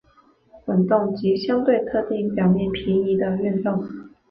[0.65, 3.87] 滚动及相对特定表面平移的的运动。